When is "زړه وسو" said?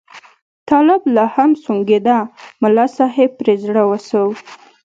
3.65-4.25